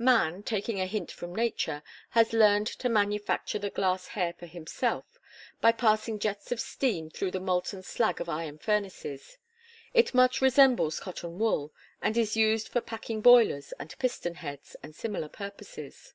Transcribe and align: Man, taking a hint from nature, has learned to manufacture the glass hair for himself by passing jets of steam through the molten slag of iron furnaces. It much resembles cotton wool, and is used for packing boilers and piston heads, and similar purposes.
Man, 0.00 0.42
taking 0.42 0.80
a 0.80 0.86
hint 0.86 1.12
from 1.12 1.32
nature, 1.32 1.80
has 2.10 2.32
learned 2.32 2.66
to 2.66 2.88
manufacture 2.88 3.60
the 3.60 3.70
glass 3.70 4.08
hair 4.08 4.32
for 4.36 4.46
himself 4.46 5.04
by 5.60 5.70
passing 5.70 6.18
jets 6.18 6.50
of 6.50 6.58
steam 6.58 7.08
through 7.08 7.30
the 7.30 7.38
molten 7.38 7.84
slag 7.84 8.20
of 8.20 8.28
iron 8.28 8.58
furnaces. 8.58 9.38
It 9.94 10.12
much 10.12 10.40
resembles 10.40 10.98
cotton 10.98 11.38
wool, 11.38 11.72
and 12.02 12.16
is 12.16 12.36
used 12.36 12.66
for 12.66 12.80
packing 12.80 13.20
boilers 13.20 13.70
and 13.78 13.96
piston 14.00 14.34
heads, 14.34 14.74
and 14.82 14.92
similar 14.92 15.28
purposes. 15.28 16.14